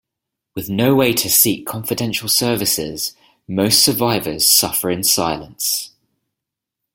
[0.55, 3.13] With no way to seek confidential services,
[3.47, 5.91] most survivors suffer in silence.